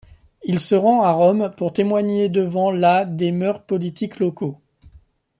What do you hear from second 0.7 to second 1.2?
rend à